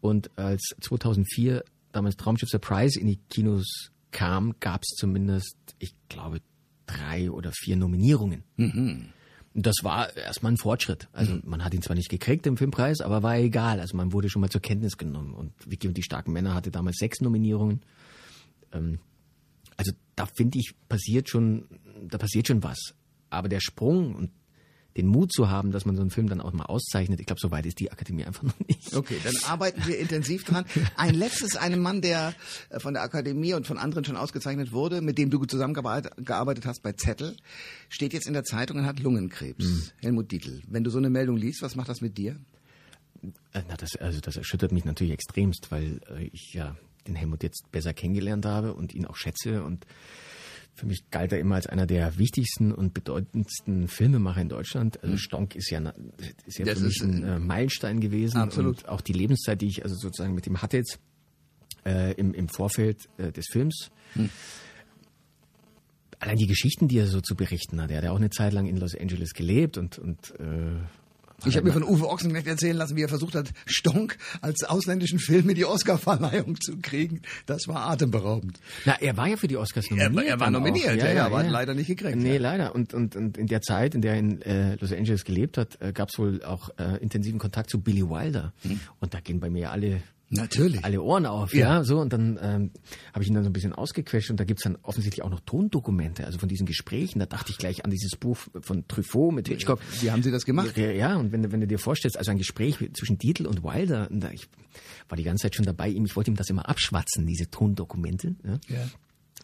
[0.00, 6.40] und als 2004 damals Traumschiff Surprise in die Kinos kam, gab es zumindest, ich glaube,
[6.86, 8.44] drei oder vier Nominierungen.
[8.56, 9.08] Mhm.
[9.54, 11.08] Das war erstmal ein Fortschritt.
[11.12, 11.42] Also mhm.
[11.44, 13.80] man hat ihn zwar nicht gekriegt im Filmpreis, aber war egal.
[13.80, 15.32] Also man wurde schon mal zur Kenntnis genommen.
[15.34, 17.80] Und Vicky und die starken Männer hatte damals sechs Nominierungen.
[18.72, 18.98] Ähm,
[19.76, 21.66] also da finde ich, passiert schon,
[22.02, 22.94] da passiert schon was.
[23.30, 24.30] Aber der Sprung, und
[24.96, 27.40] den Mut zu haben, dass man so einen Film dann auch mal auszeichnet, ich glaube,
[27.40, 28.94] so weit ist die Akademie einfach noch nicht.
[28.94, 30.64] Okay, dann arbeiten wir intensiv dran.
[30.96, 32.34] Ein letztes, einem Mann, der
[32.70, 36.66] äh, von der Akademie und von anderen schon ausgezeichnet wurde, mit dem du zusammengearbeitet gearbeitet
[36.66, 37.36] hast bei Zettel,
[37.88, 39.92] steht jetzt in der Zeitung und hat Lungenkrebs.
[39.98, 40.62] Helmut Dietl.
[40.66, 42.36] Wenn du so eine Meldung liest, was macht das mit dir?
[43.52, 47.42] Äh, Na, das, also das erschüttert mich natürlich extremst, weil äh, ich ja den Helmut
[47.42, 49.86] jetzt besser kennengelernt habe und ihn auch schätze und
[50.76, 55.02] für mich galt er immer als einer der wichtigsten und bedeutendsten Filmemacher in Deutschland.
[55.02, 55.80] Also Stonk ist ja,
[56.44, 58.36] ist ja Das für mich ein äh, Meilenstein gewesen.
[58.36, 58.84] Absolut.
[58.84, 60.98] Und auch die Lebenszeit, die ich also sozusagen mit ihm hatte jetzt
[61.86, 63.90] äh, im, im Vorfeld äh, des Films.
[66.18, 67.90] Allein die Geschichten, die er so zu berichten hat.
[67.90, 70.76] Er hat ja auch eine Zeit lang in Los Angeles gelebt und, und äh,
[71.44, 75.18] Ich habe mir von Uwe Ochsenknecht erzählen lassen, wie er versucht hat, Stonk als ausländischen
[75.18, 77.20] Film in die Oscarverleihung zu kriegen.
[77.44, 78.58] Das war atemberaubend.
[78.86, 80.26] Na, er war ja für die Oscars Er- nominiert.
[80.28, 81.04] er war dann nominiert, auch.
[81.04, 82.40] ja, ja, aber hat leider nicht gekriegt, Nee, ja.
[82.40, 82.74] leider.
[82.74, 85.80] Und, und, und in der Zeit, in der er in äh, Los Angeles gelebt hat,
[85.80, 88.52] äh, gab es wohl auch äh, intensiven Kontakt zu Billy Wilder.
[89.00, 90.84] Und da gehen bei mir alle Natürlich.
[90.84, 91.76] alle Ohren auf, Ja.
[91.76, 92.70] ja, so und dann ähm,
[93.12, 95.38] habe ich ihn dann so ein bisschen ausgequetscht und da gibt's dann offensichtlich auch noch
[95.40, 99.46] Tondokumente, also von diesen Gesprächen, da dachte ich gleich an dieses Buch von Truffaut mit
[99.46, 99.78] Hitchcock.
[100.00, 100.76] Wie haben Sie das gemacht?
[100.76, 104.10] Ja, und wenn, du- wenn du dir vorstellst, also ein Gespräch zwischen Dietl und Wilder,
[104.10, 104.48] und da, ich
[105.08, 108.34] war die ganze Zeit schon dabei, ihm, ich wollte ihm das immer abschwatzen, diese Tondokumente.
[108.44, 108.58] Ja.
[108.68, 108.88] Ja.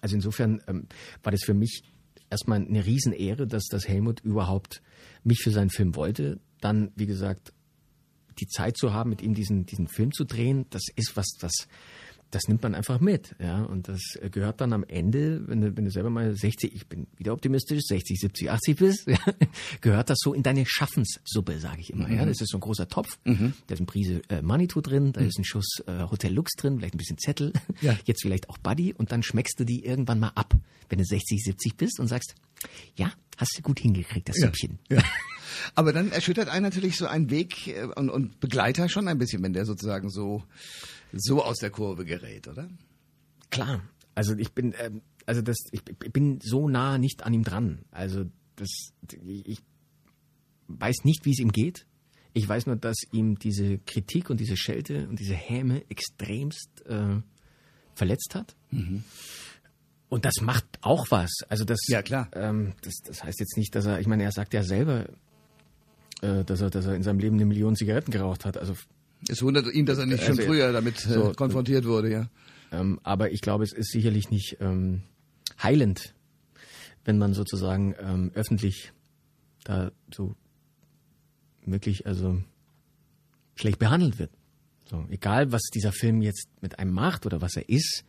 [0.00, 0.86] Also insofern ähm,
[1.22, 1.84] war das für mich
[2.28, 4.82] erstmal eine Riesenehre, dass das Helmut überhaupt
[5.22, 6.40] mich für seinen Film wollte.
[6.60, 7.52] Dann, wie gesagt,
[8.38, 11.52] die Zeit zu haben, mit ihm diesen, diesen Film zu drehen, das ist was, das,
[12.30, 13.62] das nimmt man einfach mit, ja.
[13.62, 17.06] Und das gehört dann am Ende, wenn du, wenn du selber mal 60, ich bin
[17.18, 19.18] wieder optimistisch, 60, 70, 80 bist, ja,
[19.82, 22.08] gehört das so in deine Schaffenssuppe, sage ich immer.
[22.10, 23.18] Ja, das ist so ein großer Topf.
[23.24, 26.78] Da ist ein Prise äh, Manitou drin, da ist ein Schuss äh, Hotel Lux drin,
[26.78, 27.98] vielleicht ein bisschen Zettel, Ja.
[28.06, 30.54] jetzt vielleicht auch Buddy und dann schmeckst du die irgendwann mal ab,
[30.88, 32.34] wenn du 60, 70 bist und sagst,
[32.96, 34.78] ja, hast du gut hingekriegt, das Süppchen.
[34.88, 35.02] Ja.
[35.74, 39.42] Aber dann erschüttert einen natürlich so ein Weg äh, und, und Begleiter schon ein bisschen,
[39.42, 40.42] wenn der sozusagen so,
[41.12, 42.68] so aus der Kurve gerät, oder?
[43.50, 43.82] Klar.
[44.14, 47.84] Also ich bin, ähm, also das, ich, ich bin so nah nicht an ihm dran.
[47.90, 48.24] Also
[48.56, 48.92] das,
[49.24, 49.58] ich
[50.68, 51.86] weiß nicht, wie es ihm geht.
[52.34, 57.20] Ich weiß nur, dass ihm diese Kritik und diese Schelte und diese Häme extremst äh,
[57.94, 58.56] verletzt hat.
[60.08, 61.30] Und das macht auch was.
[61.48, 62.28] Also das, Ja, klar.
[62.34, 65.08] Ähm, das, das heißt jetzt nicht, dass er, ich meine, er sagt ja selber,
[66.22, 68.56] äh, dass er, dass er in seinem Leben eine Million Zigaretten geraucht hat.
[68.56, 68.74] Also
[69.28, 72.30] Es wundert ihn, dass er nicht schon Also, früher damit äh, so, konfrontiert wurde, ja.
[72.70, 75.02] Ähm, aber ich glaube, es ist sicherlich nicht ähm,
[75.62, 76.14] heilend,
[77.04, 78.92] wenn man sozusagen ähm, öffentlich
[79.64, 80.34] da so
[81.66, 82.42] wirklich also
[83.54, 84.30] schlecht behandelt wird.
[84.88, 88.04] So, egal, was dieser Film jetzt mit einem macht oder was er ist,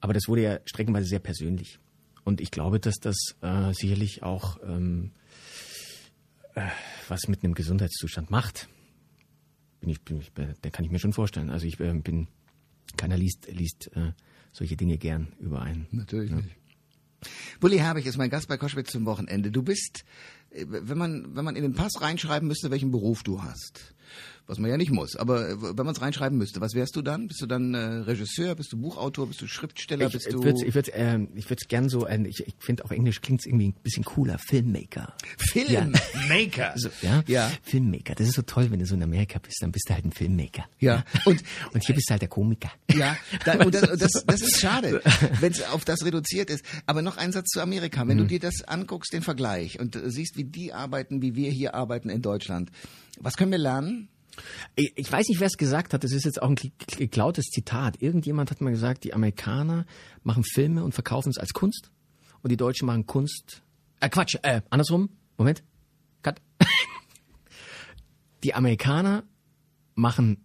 [0.00, 1.78] aber das wurde ja streckenweise sehr persönlich.
[2.24, 5.23] Und ich glaube, dass das äh, sicherlich auch ähm, äh,
[7.08, 8.68] was mit einem Gesundheitszustand macht.
[9.80, 11.50] Bin ich, bin ich, da kann ich mir schon vorstellen.
[11.50, 12.28] Also ich äh, bin,
[12.96, 14.12] keiner liest, liest äh,
[14.52, 15.86] solche Dinge gern über einen.
[15.90, 16.56] Natürlich nicht.
[17.60, 19.50] Bulli Herbig ist mein Gast bei Koschwitz zum Wochenende.
[19.50, 20.04] Du bist,
[20.50, 23.94] äh, wenn man, wenn man in den Pass reinschreiben müsste, welchen Beruf du hast,
[24.46, 25.16] Was man ja nicht muss.
[25.16, 27.28] Aber äh, wenn man es reinschreiben müsste, was wärst du dann?
[27.28, 28.54] Bist du dann äh, Regisseur?
[28.54, 29.26] Bist du Buchautor?
[29.26, 30.06] Bist du Schriftsteller?
[30.06, 32.54] Ich, bist ich du würde ich würd, ähm, ich würd's gern so, ein, ich, ich
[32.58, 35.14] finde auf Englisch klingt's irgendwie ein bisschen cooler, Filmmaker.
[35.38, 36.74] Filmmaker?
[36.76, 37.24] So, ja?
[37.26, 37.50] Ja.
[37.62, 38.14] Filmmaker.
[38.14, 40.12] Das ist so toll, wenn du so in Amerika bist, dann bist du halt ein
[40.12, 40.66] Filmmaker.
[40.78, 41.04] Ja.
[41.24, 42.70] Und, und hier bist du halt der Komiker.
[42.92, 45.00] Ja, da, und das, das, das ist schade,
[45.40, 46.64] wenn es auf das reduziert ist.
[46.84, 48.06] Aber noch ein Satz zu Amerika.
[48.06, 51.50] Wenn du dir das anguckst, den Vergleich, und äh, siehst, wie die arbeiten, wie wir
[51.50, 52.70] hier arbeiten in Deutschland,
[53.18, 54.08] was können wir lernen?
[54.74, 56.02] Ich, weiß nicht, wer es gesagt hat.
[56.04, 58.00] Das ist jetzt auch ein gek- geklautes Zitat.
[58.02, 59.86] Irgendjemand hat mal gesagt, die Amerikaner
[60.22, 61.90] machen Filme und verkaufen es als Kunst.
[62.42, 63.62] Und die Deutschen machen Kunst.
[64.00, 65.08] Äh, Quatsch, äh, andersrum.
[65.38, 65.62] Moment.
[66.22, 66.40] Cut.
[68.42, 69.24] Die Amerikaner
[69.94, 70.44] machen.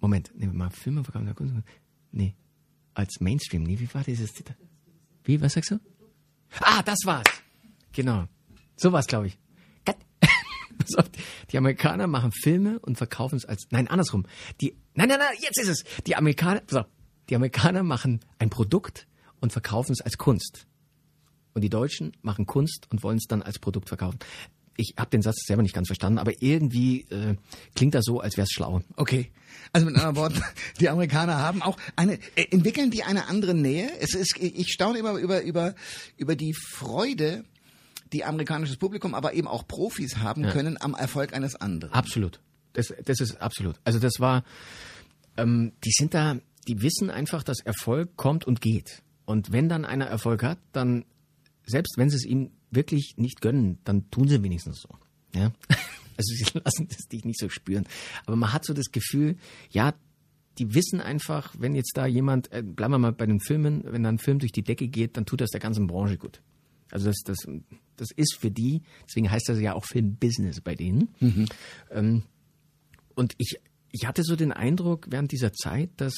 [0.00, 1.54] Moment, nehmen wir mal Filme und verkaufen als Kunst.
[2.12, 2.34] Nee.
[2.94, 3.62] Als Mainstream.
[3.64, 4.56] Nee, wie war dieses Zitat?
[5.24, 5.80] Wie, was sagst du?
[6.60, 7.26] Ah, das war's.
[7.92, 8.26] Genau.
[8.76, 9.38] So war's, glaube ich.
[10.84, 11.10] Pass auf,
[11.50, 13.66] die Amerikaner machen Filme und verkaufen es als.
[13.70, 14.26] Nein, andersrum.
[14.60, 14.76] Die.
[14.94, 15.84] Nein, nein, nein, jetzt ist es.
[16.06, 16.60] Die Amerikaner.
[16.60, 16.86] Pass auf,
[17.28, 19.06] die Amerikaner machen ein Produkt
[19.40, 20.66] und verkaufen es als Kunst.
[21.54, 24.18] Und die Deutschen machen Kunst und wollen es dann als Produkt verkaufen.
[24.76, 27.36] Ich habe den Satz selber nicht ganz verstanden, aber irgendwie äh,
[27.76, 28.82] klingt das so, als wäre es schlau.
[28.96, 29.30] Okay.
[29.72, 30.42] Also mit anderen Worten,
[30.80, 33.88] die Amerikaner haben auch eine, äh, entwickeln die eine andere Nähe?
[34.00, 35.74] Es ist, ich staune immer über, über,
[36.16, 37.44] über die Freude,
[38.12, 41.92] die amerikanisches Publikum, aber eben auch Profis haben können am Erfolg eines anderen.
[41.92, 42.40] Absolut.
[42.74, 43.76] Das, das ist absolut.
[43.84, 44.44] Also das war,
[45.36, 46.36] ähm, die sind da,
[46.66, 49.02] die wissen einfach, dass Erfolg kommt und geht.
[49.24, 51.04] Und wenn dann einer Erfolg hat, dann,
[51.64, 54.88] selbst wenn sie es ihm wirklich nicht gönnen, dann tun sie wenigstens so.
[55.34, 55.52] Ja?
[56.16, 57.88] Also sie lassen das dich nicht so spüren.
[58.24, 59.36] Aber man hat so das Gefühl,
[59.70, 59.94] ja,
[60.58, 64.04] die wissen einfach, wenn jetzt da jemand, äh, bleiben wir mal bei den Filmen, wenn
[64.04, 66.40] da ein Film durch die Decke geht, dann tut das der ganzen Branche gut.
[66.92, 67.38] Also das, das,
[67.96, 71.14] das ist für die, deswegen heißt das ja auch Filmbusiness bei denen.
[71.90, 72.22] Ähm,
[73.14, 73.58] und ich,
[73.90, 76.14] ich hatte so den Eindruck während dieser Zeit, dass,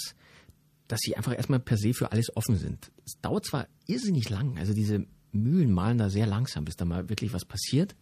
[0.88, 2.90] dass sie einfach erstmal per se für alles offen sind.
[3.04, 7.08] Es dauert zwar irrsinnig lang, also diese Mühlen malen da sehr langsam, bis da mal
[7.08, 7.94] wirklich was passiert.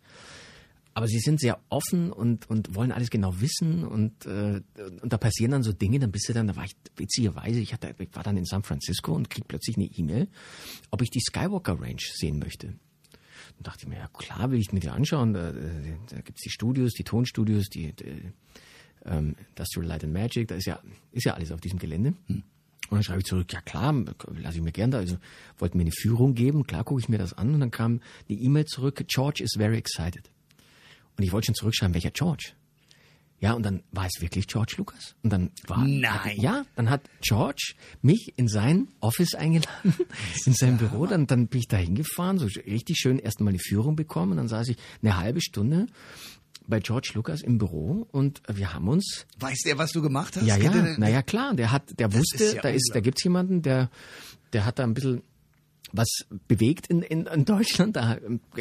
[0.97, 4.63] Aber sie sind sehr offen und, und wollen alles genau wissen und, äh,
[5.03, 7.73] und da passieren dann so Dinge, dann bist du dann, da war ich witzigerweise, ich,
[7.73, 10.29] hatte, ich war dann in San Francisco und krieg plötzlich eine E-Mail,
[10.93, 12.75] ob ich die Skywalker Range sehen möchte.
[13.57, 15.33] Dann dachte ich mir, ja klar, will ich mir die anschauen.
[15.33, 18.33] Da, da gibt's die Studios, die Tonstudios, die, die
[19.05, 20.81] ähm, Industrial Light and Magic, da ist ja,
[21.13, 22.15] ist ja alles auf diesem Gelände.
[22.29, 23.95] Und dann schreibe ich zurück, ja klar,
[24.37, 24.99] lasse ich mir gern da.
[24.99, 25.17] Also
[25.59, 27.55] wollten mir eine Führung geben, klar gucke ich mir das an.
[27.55, 30.31] Und dann kam eine E-Mail zurück, George is very excited.
[31.17, 32.53] Und ich wollte schon zurückschreiben, welcher George?
[33.45, 35.15] Ja, und dann war es wirklich George Lucas.
[35.23, 36.41] Und dann war Nein.
[36.41, 39.95] ja, dann hat George mich in sein Office eingeladen,
[40.47, 41.05] in sein Büro.
[41.05, 44.33] Dann, dann bin ich da hingefahren, so richtig schön erst mal eine Führung bekommen.
[44.33, 45.89] Und dann saß ich eine halbe Stunde
[46.67, 50.47] bei George Lucas im Büro und wir haben uns Weiß der, was du gemacht hast?
[50.47, 53.23] ja, ja, der- naja, klar, der hat, der wusste, ist ja da ist, da gibt's
[53.25, 53.91] jemanden, der,
[54.55, 55.21] der hat da ein bisschen
[55.93, 56.09] was
[56.49, 57.95] bewegt in, in, in Deutschland.
[57.97, 58.17] Da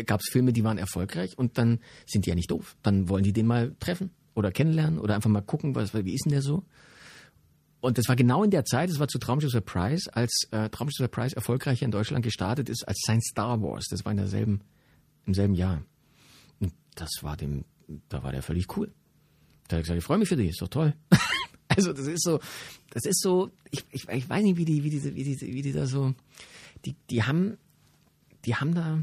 [0.05, 2.75] gab's Filme, die waren erfolgreich und dann sind die ja nicht doof.
[2.83, 6.25] Dann wollen die den mal treffen oder kennenlernen oder einfach mal gucken, was, wie ist
[6.25, 6.63] denn der so?
[7.81, 10.97] Und das war genau in der Zeit, das war zu Traumschiff Surprise, als äh, Traumschiff
[11.05, 13.87] Surprise erfolgreicher in Deutschland gestartet ist als sein Star Wars.
[13.89, 14.61] Das war in derselben,
[15.25, 15.83] im selben Jahr.
[16.61, 17.65] Und das war dem,
[18.07, 18.87] da war der völlig cool.
[19.67, 20.93] Da hat er gesagt, ich freue mich für dich, ist doch toll.
[21.67, 22.39] also das ist so,
[22.91, 25.61] das ist so, ich, ich, ich weiß nicht, wie die, wie die, wie die, wie
[25.61, 26.13] die da so,
[26.85, 27.57] die, die haben,
[28.45, 28.99] die haben da,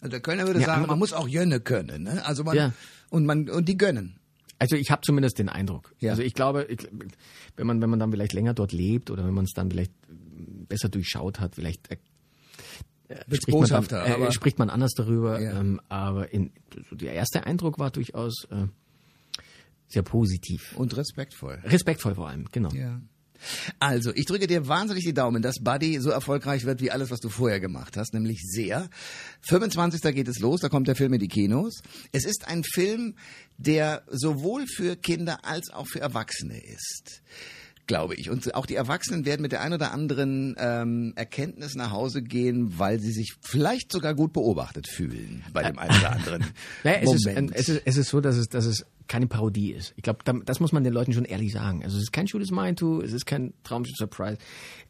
[0.00, 2.04] Also der Kölner würde Ja, sagen, man muss auch Jönne können.
[2.04, 2.24] Ne?
[2.24, 2.72] Also man, Ja.
[3.10, 4.18] Und man und die gönnen.
[4.58, 5.94] also ich habe zumindest den Eindruck.
[5.98, 6.12] Ja.
[6.12, 6.88] Also ich glaube, ich,
[7.56, 9.92] wenn man, wenn man dann vielleicht länger dort lebt oder wenn man es dann vielleicht
[10.68, 11.96] besser durchschaut hat, vielleicht äh,
[13.24, 15.40] spricht man, boshafter, dann, äh, spricht man anders darüber.
[15.40, 15.60] Ja.
[15.60, 16.52] Ähm, aber in,
[16.90, 18.66] so der erste Eindruck war durchaus äh,
[19.88, 20.74] sehr positiv.
[20.76, 21.60] Und respektvoll.
[21.64, 22.70] Respektvoll vor allem, genau.
[22.70, 23.00] Ja.
[23.78, 27.20] Also, ich drücke dir wahnsinnig die Daumen, dass Buddy so erfolgreich wird wie alles, was
[27.20, 28.88] du vorher gemacht hast, nämlich sehr.
[29.42, 30.00] 25.
[30.14, 31.80] geht es los, da kommt der Film in die Kinos.
[32.12, 33.14] Es ist ein Film,
[33.58, 37.22] der sowohl für Kinder als auch für Erwachsene ist.
[37.86, 38.30] Glaube ich.
[38.30, 42.80] Und auch die Erwachsenen werden mit der ein oder anderen ähm, Erkenntnis nach Hause gehen,
[42.80, 46.44] weil sie sich vielleicht sogar gut beobachtet fühlen bei dem einen oder anderen
[46.82, 47.52] Naja, es, ist, Moment.
[47.52, 49.92] ein- es, ist, es ist so, dass es, dass es keine Parodie ist.
[49.96, 51.82] Ich glaube, das muss man den Leuten schon ehrlich sagen.
[51.84, 54.38] Also es ist kein Shoot is Mine to, es ist kein Traumschiff Surprise.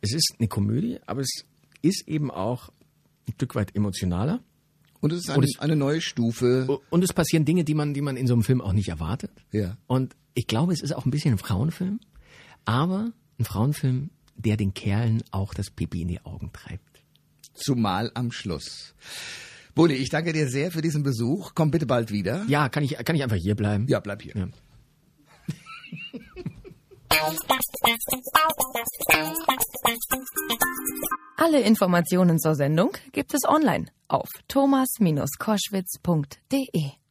[0.00, 1.44] Es ist eine Komödie, aber es
[1.83, 2.70] ist eben auch
[3.29, 4.40] ein Stück weit emotionaler.
[5.00, 6.81] Und es ist eine, es- eine neue Stufe.
[6.90, 9.31] Und es passieren Dinge, die man, die man in so einem Film auch nicht erwartet.
[9.52, 9.76] Ja.
[9.87, 12.00] Und ich glaube, es ist auch ein bisschen ein Frauenfilm,
[12.64, 17.02] aber ein Frauenfilm, der den Kerlen auch das Pipi in die Augen treibt.
[17.55, 18.94] Zumal am Schluss.
[19.77, 21.53] Bulli, ich danke dir sehr für diesen Besuch.
[21.55, 22.47] Komm bitte bald wieder.
[22.49, 23.87] Ja, kann ich, kann ich einfach hier bleiben?
[23.89, 24.33] Ja, bleib hier.
[24.35, 24.49] Ja.
[31.37, 37.06] Alle Informationen zur Sendung gibt es online auf thomas-koschwitz.de.